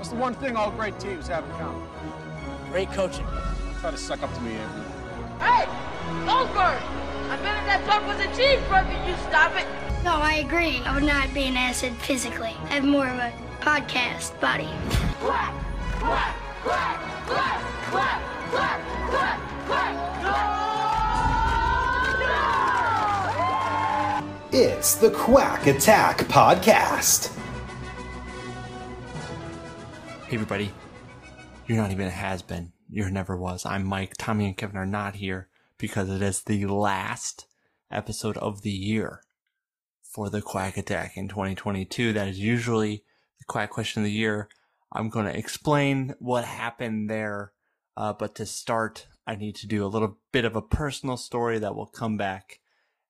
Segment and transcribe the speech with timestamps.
[0.00, 1.86] What's the one thing all great teams have in common?
[2.70, 3.26] Great coaching.
[3.82, 4.82] Try to suck up to me, Andrew.
[5.38, 5.66] Hey,
[6.24, 6.80] Goldberg!
[7.28, 9.66] I bet if that dog was a cheeseburger, you stop it.
[10.02, 10.80] No, I agree.
[10.86, 12.56] I would not be an acid physically.
[12.64, 14.70] I have more of a podcast body.
[15.20, 15.52] Quack,
[15.98, 19.94] quack, quack, quack, quack, quack, quack, quack.
[24.50, 24.58] No!
[24.58, 27.36] It's the Quack Attack Podcast.
[30.30, 30.70] Hey everybody,
[31.66, 32.70] you're not even a has been.
[32.88, 33.66] You're never was.
[33.66, 34.14] I'm Mike.
[34.16, 37.46] Tommy and Kevin are not here because it is the last
[37.90, 39.24] episode of the year
[40.04, 42.12] for the Quack Attack in 2022.
[42.12, 43.02] That is usually
[43.40, 44.48] the Quack Question of the Year.
[44.92, 47.50] I'm going to explain what happened there,
[47.96, 51.58] uh, but to start, I need to do a little bit of a personal story
[51.58, 52.60] that will come back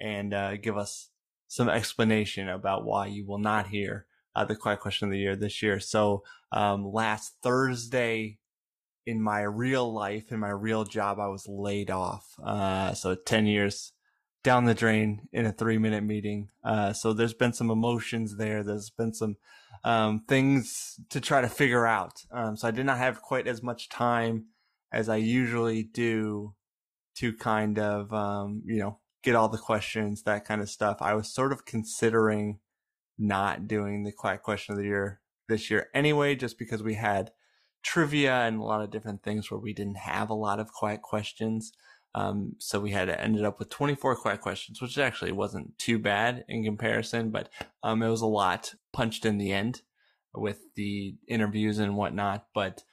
[0.00, 1.10] and uh, give us
[1.46, 5.36] some explanation about why you will not hear uh, the Quack Question of the Year
[5.36, 5.80] this year.
[5.80, 8.38] So um, last Thursday,
[9.06, 12.34] in my real life, in my real job, I was laid off.
[12.42, 13.92] Uh, so 10 years
[14.42, 16.48] down the drain in a three minute meeting.
[16.62, 18.62] Uh, so there's been some emotions there.
[18.62, 19.36] There's been some
[19.84, 22.24] um, things to try to figure out.
[22.30, 24.46] Um, so I did not have quite as much time
[24.92, 26.54] as I usually do
[27.16, 30.98] to kind of, um, you know, get all the questions, that kind of stuff.
[31.00, 32.60] I was sort of considering
[33.18, 37.30] not doing the Quack Question of the Year this year anyway, just because we had
[37.82, 41.02] trivia and a lot of different things where we didn't have a lot of quiet
[41.02, 41.72] questions.
[42.14, 46.44] Um, so we had ended up with 24 quiet questions, which actually wasn't too bad
[46.48, 47.48] in comparison, but
[47.82, 49.82] um, it was a lot punched in the end
[50.32, 52.46] with the interviews and whatnot.
[52.54, 52.84] But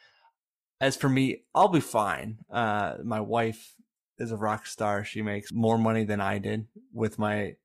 [0.79, 2.39] as for me, I'll be fine.
[2.51, 3.75] Uh, my wife
[4.17, 5.03] is a rock star.
[5.03, 7.55] She makes more money than I did with my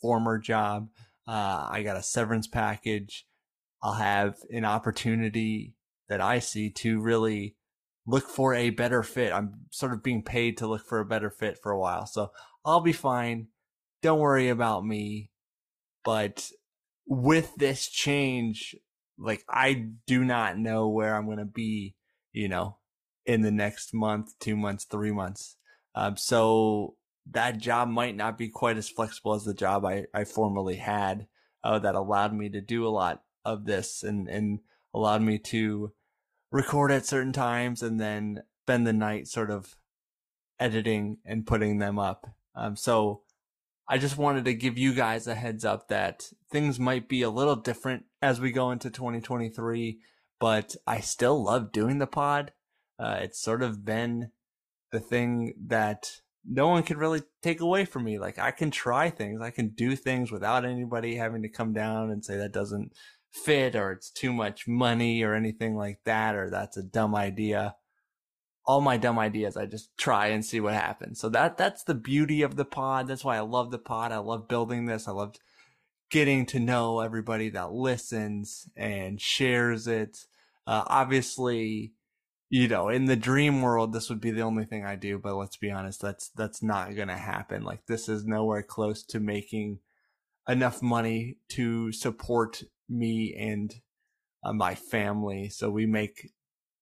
[0.00, 0.88] former job.
[1.26, 3.26] Uh, I got a severance package.
[3.82, 5.74] I'll have an opportunity
[6.08, 7.56] that I see to really
[8.06, 9.32] look for a better fit.
[9.32, 12.06] I'm sort of being paid to look for a better fit for a while.
[12.06, 12.30] So
[12.64, 13.48] I'll be fine.
[14.02, 15.30] Don't worry about me.
[16.04, 16.50] But
[17.06, 18.74] with this change,
[19.18, 21.94] like I do not know where I'm going to be,
[22.32, 22.78] you know,
[23.24, 25.56] in the next month, two months, three months.
[25.94, 26.96] Um, so
[27.30, 31.26] that job might not be quite as flexible as the job I, I formerly had
[31.62, 34.60] uh, that allowed me to do a lot of this and, and
[34.92, 35.92] allowed me to
[36.50, 39.76] record at certain times and then spend the night sort of
[40.60, 42.26] editing and putting them up.
[42.54, 43.22] Um, so
[43.88, 47.30] I just wanted to give you guys a heads up that things might be a
[47.30, 49.98] little different as we go into 2023,
[50.38, 52.52] but I still love doing the pod.
[52.98, 54.30] Uh, it's sort of been
[54.92, 58.18] the thing that no one can really take away from me.
[58.18, 62.10] Like I can try things, I can do things without anybody having to come down
[62.10, 62.92] and say that doesn't
[63.32, 67.74] fit or it's too much money or anything like that or that's a dumb idea.
[68.66, 71.20] All my dumb ideas, I just try and see what happens.
[71.20, 73.08] So that that's the beauty of the pod.
[73.08, 74.12] That's why I love the pod.
[74.12, 75.06] I love building this.
[75.06, 75.36] I love
[76.10, 80.26] getting to know everybody that listens and shares it.
[80.66, 81.92] Uh, obviously,
[82.50, 85.18] you know, in the dream world, this would be the only thing I do.
[85.18, 87.62] But let's be honest, that's that's not gonna happen.
[87.62, 89.80] Like this is nowhere close to making
[90.48, 93.74] enough money to support me and
[94.44, 95.48] uh, my family.
[95.48, 96.32] So we make,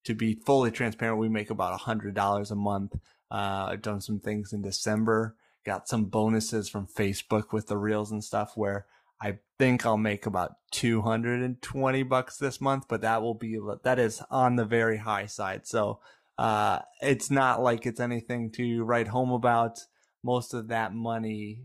[0.05, 2.95] to be fully transparent, we make about a hundred dollars a month.
[3.31, 8.11] Uh, I've done some things in December, got some bonuses from Facebook with the reels
[8.11, 8.87] and stuff where
[9.23, 14.21] I think I'll make about 220 bucks this month, but that will be, that is
[14.31, 15.67] on the very high side.
[15.67, 16.01] So,
[16.39, 19.79] uh, it's not like it's anything to write home about.
[20.25, 21.65] Most of that money,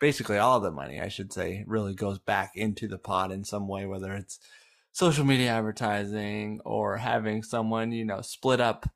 [0.00, 3.68] basically all the money, I should say, really goes back into the pot in some
[3.68, 4.38] way, whether it's
[4.92, 8.88] social media advertising or having someone, you know, split up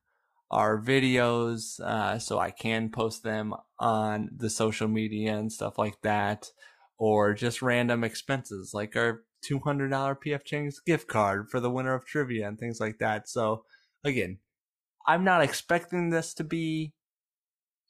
[0.51, 6.01] our videos uh, so I can post them on the social media and stuff like
[6.03, 6.51] that,
[7.01, 12.05] or just random expenses like our $200 PF Chang's gift card for the winner of
[12.05, 13.27] trivia and things like that.
[13.27, 13.65] So
[14.05, 14.39] again,
[15.07, 16.93] I'm not expecting this to be,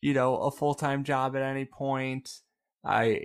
[0.01, 2.31] you know, a full time job at any point.
[2.87, 3.23] I,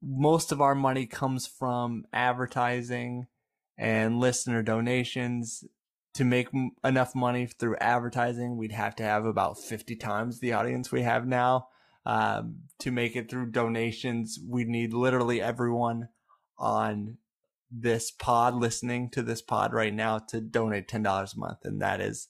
[0.00, 3.26] most of our money comes from advertising
[3.76, 5.64] and listener donations.
[6.14, 6.48] To make
[6.82, 11.26] enough money through advertising, we'd have to have about 50 times the audience we have
[11.26, 11.66] now.
[12.06, 16.08] Um, to make it through donations, we'd need literally everyone
[16.56, 17.18] on
[17.70, 21.58] this pod listening to this pod right now to donate $10 a month.
[21.64, 22.28] And that is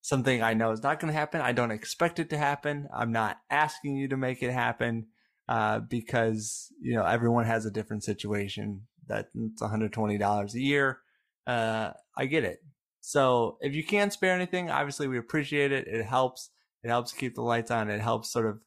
[0.00, 1.40] something I know is not going to happen.
[1.40, 2.88] I don't expect it to happen.
[2.92, 5.06] I'm not asking you to make it happen
[5.48, 8.88] uh, because, you know, everyone has a different situation.
[9.06, 10.98] That's $120 a year.
[11.46, 12.58] Uh, I get it.
[13.00, 15.86] So if you can spare anything, obviously we appreciate it.
[15.86, 16.50] It helps.
[16.82, 17.88] It helps keep the lights on.
[17.88, 18.58] It helps sort of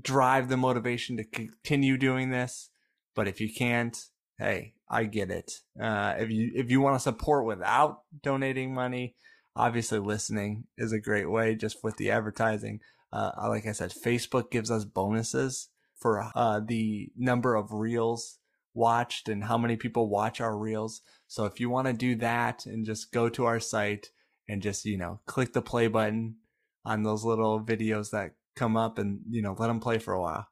[0.00, 2.70] drive the motivation to continue doing this.
[3.14, 3.96] But if you can't,
[4.38, 5.60] hey, I get it.
[5.80, 9.16] Uh, if you if you want to support without donating money,
[9.56, 11.54] obviously listening is a great way.
[11.54, 12.80] Just with the advertising,
[13.12, 18.38] uh, like I said, Facebook gives us bonuses for uh, the number of reels
[18.74, 21.00] watched and how many people watch our reels.
[21.28, 24.10] So if you want to do that and just go to our site
[24.48, 26.36] and just you know click the play button
[26.84, 30.20] on those little videos that come up and you know let them play for a
[30.20, 30.46] while,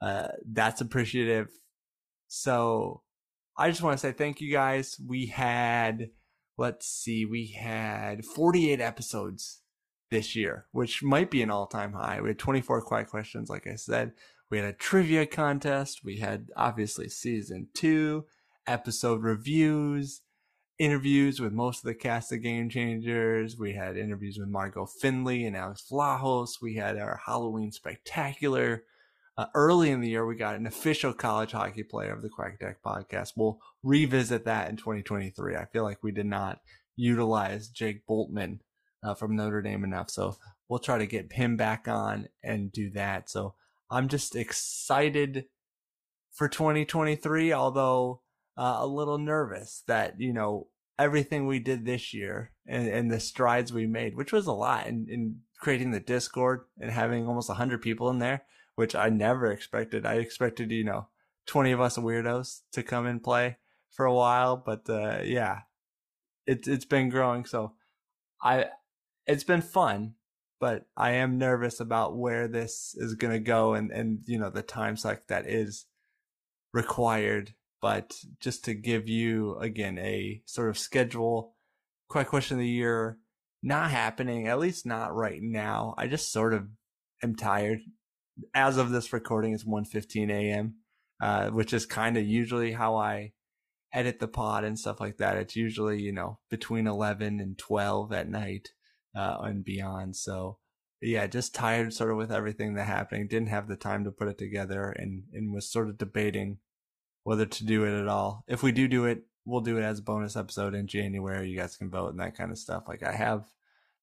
[0.00, 1.48] uh, that's appreciative.
[2.28, 3.02] So
[3.56, 4.98] I just want to say thank you guys.
[5.04, 6.10] We had,
[6.58, 9.60] let's see, we had 48 episodes
[10.10, 12.20] this year, which might be an all time high.
[12.20, 14.12] We had 24 quiet questions, like I said.
[14.50, 16.04] We had a trivia contest.
[16.04, 18.26] We had obviously season two,
[18.66, 20.20] episode reviews,
[20.78, 23.56] interviews with most of the cast of Game Changers.
[23.58, 26.60] We had interviews with Margot Finley and Alex Vlahos.
[26.60, 28.84] We had our Halloween spectacular.
[29.36, 32.54] Uh, early in the year, we got an official college hockey player of the Quack
[32.54, 33.32] Attack podcast.
[33.36, 35.56] We'll revisit that in 2023.
[35.56, 36.60] I feel like we did not
[36.96, 38.60] utilize Jake Boltmann
[39.02, 40.10] uh, from Notre Dame enough.
[40.10, 40.36] So
[40.68, 43.28] we'll try to get him back on and do that.
[43.28, 43.54] So
[43.90, 45.46] I'm just excited
[46.32, 48.20] for 2023, although
[48.56, 50.68] uh, a little nervous that, you know,
[50.98, 54.86] everything we did this year and, and the strides we made, which was a lot
[54.86, 59.50] in, in creating the Discord and having almost 100 people in there which I never
[59.50, 60.04] expected.
[60.06, 61.08] I expected, you know,
[61.46, 63.58] 20 of us weirdos to come and play
[63.90, 65.60] for a while, but uh, yeah,
[66.46, 67.44] it's it's been growing.
[67.44, 67.72] So
[68.42, 68.66] I,
[69.26, 70.14] it's been fun,
[70.60, 74.62] but I am nervous about where this is gonna go and and you know the
[74.62, 75.86] time suck that is
[76.72, 77.54] required.
[77.84, 81.54] But just to give you again a sort of schedule,
[82.08, 83.18] Quack question of the year,
[83.62, 85.94] not happening, at least not right now.
[85.98, 86.66] I just sort of
[87.22, 87.80] am tired
[88.54, 90.76] as of this recording, it's 1.15 a.m.,
[91.20, 93.34] uh, which is kind of usually how I
[93.92, 95.36] edit the pod and stuff like that.
[95.36, 98.70] It's usually, you know, between 11 and 12 at night
[99.14, 100.16] uh, and beyond.
[100.16, 100.56] So,
[101.02, 103.28] yeah, just tired sort of with everything that happening.
[103.28, 106.60] Didn't have the time to put it together and, and was sort of debating
[107.24, 108.44] whether to do it at all.
[108.46, 111.48] If we do do it, we'll do it as a bonus episode in January.
[111.48, 112.84] You guys can vote and that kind of stuff.
[112.86, 113.44] Like I have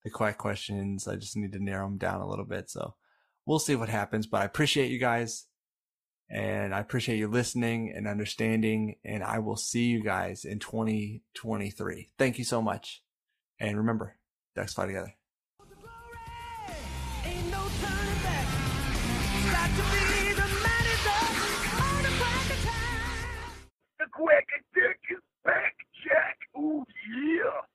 [0.03, 1.07] the quiet questions.
[1.07, 2.69] I just need to narrow them down a little bit.
[2.69, 2.95] So
[3.45, 5.45] we'll see what happens, but I appreciate you guys
[6.29, 8.95] and I appreciate you listening and understanding.
[9.03, 12.09] And I will see you guys in 2023.
[12.17, 13.03] Thank you so much.
[13.59, 14.17] And remember,
[14.55, 15.15] Ducks fly together.
[24.21, 24.47] The Quack
[24.77, 25.75] Attack is back,
[26.05, 26.37] Jack.
[26.57, 27.70] Ooh, yeah.